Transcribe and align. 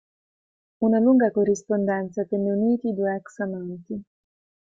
Una 0.87 0.99
lunga 0.99 1.29
corrispondenza 1.35 2.25
tenne 2.25 2.49
uniti 2.53 2.87
i 2.87 2.95
due 2.95 3.13
ex 3.19 3.37
amanti. 3.45 4.03